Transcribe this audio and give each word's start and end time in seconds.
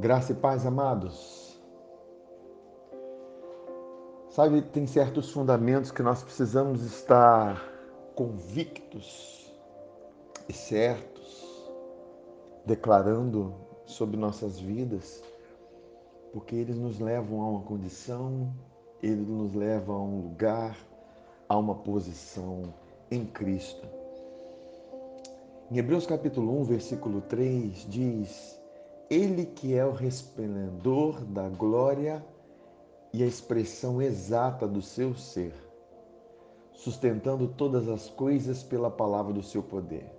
Graça 0.00 0.30
e 0.30 0.34
paz, 0.36 0.64
amados. 0.64 1.60
Sabe, 4.30 4.62
tem 4.62 4.86
certos 4.86 5.32
fundamentos 5.32 5.90
que 5.90 6.04
nós 6.04 6.22
precisamos 6.22 6.84
estar 6.84 7.60
convictos 8.14 9.52
e 10.48 10.52
certos, 10.52 11.68
declarando 12.64 13.52
sobre 13.86 14.16
nossas 14.16 14.60
vidas, 14.60 15.20
porque 16.32 16.54
eles 16.54 16.78
nos 16.78 17.00
levam 17.00 17.40
a 17.40 17.48
uma 17.48 17.62
condição, 17.62 18.54
eles 19.02 19.26
nos 19.26 19.52
levam 19.52 19.96
a 19.96 20.02
um 20.04 20.20
lugar, 20.20 20.78
a 21.48 21.58
uma 21.58 21.74
posição 21.74 22.72
em 23.10 23.26
Cristo. 23.26 23.84
Em 25.72 25.78
Hebreus 25.78 26.06
capítulo 26.06 26.60
1, 26.60 26.64
versículo 26.66 27.20
3 27.22 27.84
diz: 27.90 28.58
ele 29.10 29.46
que 29.46 29.74
é 29.74 29.84
o 29.84 29.92
resplendor 29.92 31.24
da 31.24 31.48
glória 31.48 32.24
e 33.12 33.22
a 33.22 33.26
expressão 33.26 34.02
exata 34.02 34.66
do 34.66 34.82
seu 34.82 35.14
ser, 35.14 35.54
sustentando 36.72 37.48
todas 37.48 37.88
as 37.88 38.10
coisas 38.10 38.62
pela 38.62 38.90
palavra 38.90 39.32
do 39.32 39.42
seu 39.42 39.62
poder. 39.62 40.10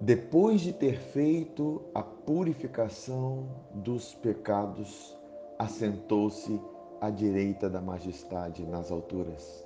Depois 0.00 0.60
de 0.60 0.72
ter 0.72 0.98
feito 0.98 1.82
a 1.94 2.02
purificação 2.02 3.48
dos 3.74 4.14
pecados, 4.14 5.16
assentou-se 5.58 6.60
à 7.00 7.10
direita 7.10 7.68
da 7.68 7.80
majestade 7.80 8.64
nas 8.66 8.90
alturas. 8.90 9.64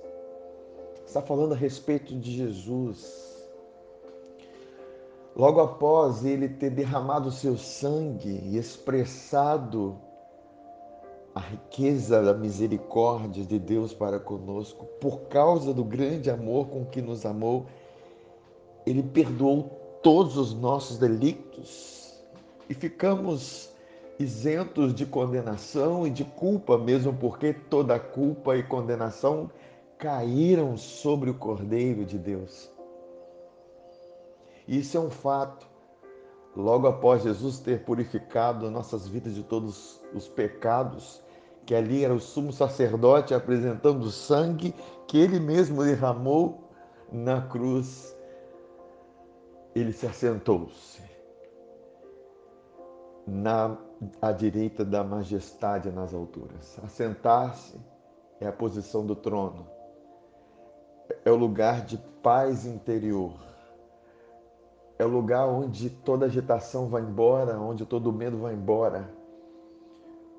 Está 1.05 1.21
falando 1.21 1.53
a 1.53 1.57
respeito 1.57 2.15
de 2.19 2.31
Jesus, 2.31 3.38
Logo 5.39 5.61
após 5.61 6.25
ele 6.25 6.49
ter 6.49 6.69
derramado 6.69 7.31
seu 7.31 7.57
sangue 7.57 8.41
e 8.43 8.57
expressado 8.57 9.97
a 11.33 11.39
riqueza 11.39 12.21
da 12.21 12.33
misericórdia 12.33 13.45
de 13.45 13.57
Deus 13.57 13.93
para 13.93 14.19
conosco, 14.19 14.85
por 14.99 15.29
causa 15.29 15.73
do 15.73 15.85
grande 15.85 16.29
amor 16.29 16.67
com 16.67 16.83
que 16.83 17.01
nos 17.01 17.25
amou, 17.25 17.67
ele 18.85 19.01
perdoou 19.01 19.63
todos 20.03 20.35
os 20.35 20.53
nossos 20.53 20.97
delitos 20.97 22.21
e 22.69 22.73
ficamos 22.73 23.71
isentos 24.19 24.93
de 24.93 25.05
condenação 25.05 26.05
e 26.05 26.09
de 26.09 26.25
culpa, 26.25 26.77
mesmo 26.77 27.13
porque 27.13 27.53
toda 27.53 27.97
culpa 27.97 28.57
e 28.57 28.63
condenação 28.63 29.49
caíram 29.97 30.75
sobre 30.75 31.29
o 31.29 31.33
Cordeiro 31.33 32.03
de 32.03 32.17
Deus. 32.17 32.77
Isso 34.69 34.95
é 34.95 34.99
um 34.99 35.09
fato. 35.09 35.67
Logo 36.55 36.85
após 36.85 37.23
Jesus 37.23 37.59
ter 37.59 37.83
purificado 37.83 38.69
nossas 38.69 39.07
vidas 39.07 39.33
de 39.33 39.41
todos 39.41 39.99
os 40.13 40.27
pecados, 40.27 41.23
que 41.65 41.73
ali 41.73 42.05
era 42.05 42.13
o 42.13 42.19
sumo 42.19 42.53
sacerdote 42.53 43.33
apresentando 43.33 44.03
o 44.03 44.11
sangue 44.11 44.75
que 45.07 45.17
ele 45.17 45.39
mesmo 45.39 45.83
derramou 45.83 46.69
na 47.11 47.41
cruz, 47.41 48.15
ele 49.73 49.91
se 49.91 50.05
assentou-se 50.05 51.01
na 53.25 53.75
à 54.21 54.31
direita 54.31 54.85
da 54.85 55.03
majestade 55.03 55.89
nas 55.91 56.13
alturas. 56.13 56.79
Assentar-se 56.83 57.75
é 58.39 58.47
a 58.47 58.51
posição 58.51 59.03
do 59.03 59.15
trono. 59.15 59.67
É 61.25 61.31
o 61.31 61.35
lugar 61.35 61.83
de 61.85 61.97
paz 62.21 62.67
interior 62.67 63.49
é 64.99 65.05
o 65.05 65.07
lugar 65.07 65.47
onde 65.47 65.89
toda 65.89 66.25
agitação 66.25 66.89
vai 66.89 67.01
embora, 67.01 67.57
onde 67.57 67.85
todo 67.85 68.11
medo 68.11 68.37
vai 68.37 68.53
embora. 68.53 69.09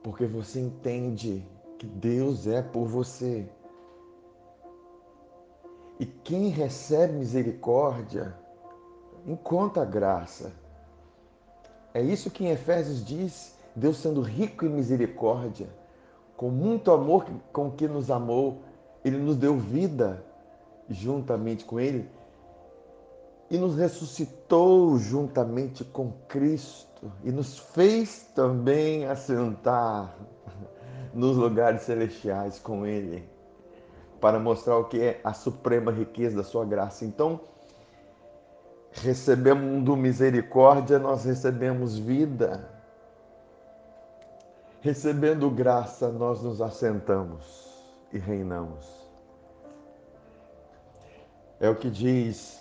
Porque 0.02 0.26
você 0.26 0.60
entende 0.60 1.42
que 1.78 1.86
Deus 1.86 2.46
é 2.46 2.60
por 2.60 2.86
você. 2.86 3.48
E 5.98 6.04
quem 6.04 6.48
recebe 6.48 7.14
misericórdia 7.14 8.36
encontra 9.26 9.82
graça. 9.82 10.52
É 11.94 12.02
isso 12.02 12.30
que 12.30 12.44
em 12.44 12.50
Efésios 12.50 13.02
diz, 13.02 13.56
Deus 13.74 13.96
sendo 13.96 14.20
rico 14.20 14.66
em 14.66 14.68
misericórdia, 14.68 15.68
com 16.36 16.50
muito 16.50 16.90
amor 16.90 17.24
com 17.50 17.70
que 17.70 17.88
nos 17.88 18.10
amou, 18.10 18.60
ele 19.02 19.16
nos 19.16 19.36
deu 19.36 19.56
vida 19.56 20.22
juntamente 20.90 21.64
com 21.64 21.80
ele 21.80 22.19
e 23.50 23.58
nos 23.58 23.76
ressuscitou 23.76 24.96
juntamente 24.96 25.84
com 25.84 26.12
Cristo 26.28 27.10
e 27.24 27.32
nos 27.32 27.58
fez 27.58 28.30
também 28.34 29.06
assentar 29.06 30.14
nos 31.12 31.36
lugares 31.36 31.82
celestiais 31.82 32.60
com 32.60 32.86
Ele, 32.86 33.28
para 34.20 34.38
mostrar 34.38 34.76
o 34.76 34.84
que 34.84 35.00
é 35.00 35.20
a 35.24 35.32
suprema 35.32 35.90
riqueza 35.90 36.36
da 36.36 36.44
Sua 36.44 36.64
graça. 36.64 37.04
Então, 37.04 37.40
recebendo 38.92 39.96
misericórdia, 39.96 40.98
nós 40.98 41.24
recebemos 41.24 41.98
vida. 41.98 42.68
Recebendo 44.80 45.50
graça, 45.50 46.10
nós 46.10 46.42
nos 46.42 46.62
assentamos 46.62 47.68
e 48.12 48.18
reinamos. 48.18 48.86
É 51.58 51.68
o 51.68 51.74
que 51.74 51.90
diz 51.90 52.59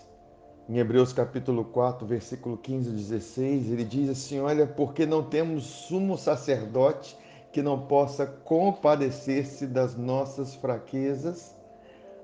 em 0.70 0.78
Hebreus 0.78 1.12
capítulo 1.12 1.66
4, 1.66 2.06
versículo 2.06 2.56
15 2.56 2.90
e 2.90 2.94
16, 2.94 3.72
ele 3.72 3.84
diz 3.84 4.08
assim: 4.08 4.40
Olha, 4.40 4.68
porque 4.68 5.04
não 5.04 5.24
temos 5.24 5.64
sumo 5.64 6.16
sacerdote 6.16 7.18
que 7.52 7.64
não 7.64 7.88
possa 7.88 8.28
compadecer-se 8.28 9.66
das 9.66 9.96
nossas 9.96 10.54
fraquezas, 10.54 11.56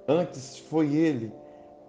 antes 0.08 0.60
foi 0.60 0.96
ele 0.96 1.34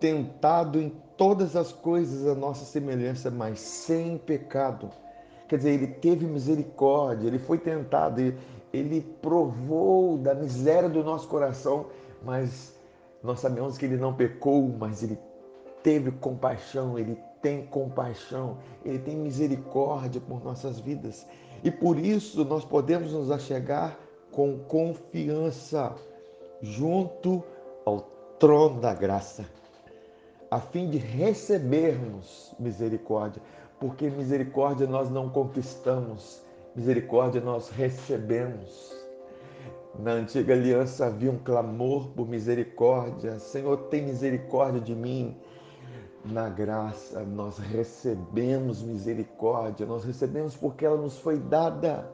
tentado 0.00 0.80
em 0.80 0.90
todas 1.14 1.56
as 1.56 1.72
coisas 1.72 2.26
a 2.26 2.34
nossa 2.34 2.64
semelhança, 2.64 3.30
mas 3.30 3.60
sem 3.60 4.16
pecado. 4.16 4.88
Quer 5.48 5.58
dizer, 5.58 5.72
ele 5.72 5.88
teve 5.88 6.24
misericórdia, 6.24 7.26
ele 7.26 7.38
foi 7.38 7.58
tentado, 7.58 8.18
ele, 8.18 8.38
ele 8.72 9.02
provou 9.20 10.16
da 10.16 10.34
miséria 10.34 10.88
do 10.88 11.04
nosso 11.04 11.28
coração, 11.28 11.86
mas 12.24 12.74
nós 13.22 13.40
sabemos 13.40 13.76
que 13.76 13.84
ele 13.84 13.98
não 13.98 14.14
pecou, 14.14 14.74
mas 14.78 15.02
ele 15.02 15.18
teve 15.86 16.10
compaixão, 16.10 16.98
Ele 16.98 17.16
tem 17.40 17.64
compaixão, 17.64 18.58
Ele 18.84 18.98
tem 18.98 19.14
misericórdia 19.14 20.20
por 20.20 20.42
nossas 20.42 20.80
vidas. 20.80 21.24
E 21.62 21.70
por 21.70 21.96
isso 21.96 22.44
nós 22.44 22.64
podemos 22.64 23.12
nos 23.12 23.30
achegar 23.30 23.96
com 24.32 24.58
confiança 24.58 25.94
junto 26.60 27.40
ao 27.84 28.00
trono 28.36 28.80
da 28.80 28.92
graça, 28.92 29.44
a 30.50 30.58
fim 30.58 30.90
de 30.90 30.98
recebermos 30.98 32.52
misericórdia, 32.58 33.40
porque 33.78 34.10
misericórdia 34.10 34.88
nós 34.88 35.08
não 35.08 35.28
conquistamos, 35.30 36.42
misericórdia 36.74 37.40
nós 37.40 37.68
recebemos. 37.68 38.92
Na 40.00 40.10
antiga 40.10 40.52
aliança 40.52 41.06
havia 41.06 41.30
um 41.30 41.38
clamor 41.38 42.08
por 42.08 42.28
misericórdia: 42.28 43.38
Senhor, 43.38 43.76
tem 43.84 44.02
misericórdia 44.02 44.80
de 44.80 44.94
mim 44.94 45.36
na 46.26 46.48
graça 46.48 47.22
nós 47.24 47.58
recebemos 47.58 48.82
misericórdia, 48.82 49.86
nós 49.86 50.04
recebemos 50.04 50.56
porque 50.56 50.84
ela 50.84 50.96
nos 50.96 51.18
foi 51.18 51.38
dada 51.38 52.10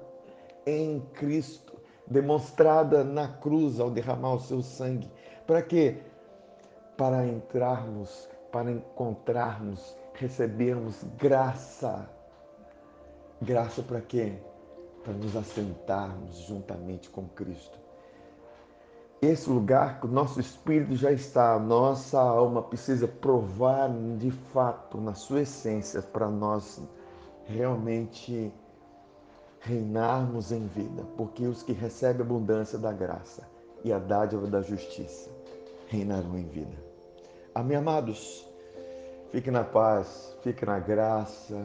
em 0.66 1.00
Cristo, 1.14 1.72
demonstrada 2.06 3.02
na 3.02 3.28
cruz 3.28 3.80
ao 3.80 3.90
derramar 3.90 4.34
o 4.34 4.40
seu 4.40 4.62
sangue. 4.62 5.10
Para 5.46 5.62
quê? 5.62 6.02
Para 6.96 7.26
entrarmos, 7.26 8.28
para 8.50 8.70
encontrarmos, 8.70 9.96
recebermos 10.14 11.02
graça. 11.18 12.08
Graça 13.40 13.82
para 13.82 14.00
quê? 14.00 14.34
Para 15.02 15.14
nos 15.14 15.34
assentarmos 15.34 16.36
juntamente 16.36 17.10
com 17.10 17.26
Cristo 17.28 17.81
esse 19.22 19.48
lugar 19.48 20.00
que 20.00 20.06
o 20.06 20.10
nosso 20.10 20.40
espírito 20.40 20.96
já 20.96 21.12
está, 21.12 21.56
nossa 21.56 22.20
alma 22.20 22.60
precisa 22.60 23.06
provar 23.06 23.88
de 24.18 24.32
fato, 24.32 25.00
na 25.00 25.14
sua 25.14 25.42
essência, 25.42 26.02
para 26.02 26.28
nós 26.28 26.82
realmente 27.44 28.52
reinarmos 29.60 30.50
em 30.50 30.66
vida, 30.66 31.04
porque 31.16 31.46
os 31.46 31.62
que 31.62 31.72
recebem 31.72 32.22
a 32.22 32.24
abundância 32.24 32.76
da 32.76 32.92
graça 32.92 33.48
e 33.84 33.92
a 33.92 33.98
dádiva 34.00 34.48
da 34.48 34.60
justiça 34.60 35.30
reinarão 35.86 36.36
em 36.36 36.48
vida. 36.48 36.76
Amém, 37.54 37.76
amados? 37.76 38.44
Fique 39.30 39.52
na 39.52 39.62
paz, 39.62 40.36
fique 40.42 40.66
na 40.66 40.80
graça 40.80 41.64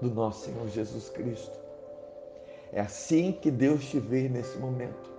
do 0.00 0.08
nosso 0.08 0.46
Senhor 0.46 0.66
Jesus 0.68 1.10
Cristo. 1.10 1.58
É 2.72 2.80
assim 2.80 3.30
que 3.30 3.50
Deus 3.50 3.84
te 3.84 4.00
vê 4.00 4.26
nesse 4.26 4.56
momento 4.56 5.17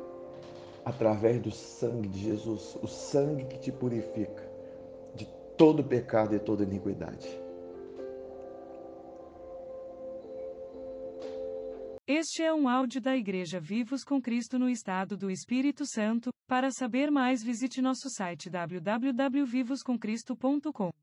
através 0.90 1.42
do 1.42 1.52
sangue 1.52 2.08
de 2.08 2.20
Jesus, 2.20 2.78
o 2.82 2.88
sangue 2.88 3.44
que 3.46 3.60
te 3.60 3.72
purifica 3.72 4.50
de 5.16 5.28
todo 5.58 5.84
pecado 5.84 6.36
e 6.36 6.40
toda 6.40 6.64
iniquidade. 6.64 7.28
Este 12.08 12.42
é 12.42 12.52
um 12.52 12.68
áudio 12.68 13.00
da 13.00 13.16
Igreja 13.16 13.60
Vivos 13.60 14.04
com 14.04 14.20
Cristo 14.20 14.58
no 14.58 14.68
Estado 14.68 15.16
do 15.16 15.30
Espírito 15.30 15.86
Santo. 15.86 16.32
Para 16.48 16.72
saber 16.72 17.12
mais, 17.12 17.44
visite 17.44 17.84
nosso 17.84 18.10
site 18.10 18.50
www.vivoscomcristo.com. 18.50 20.90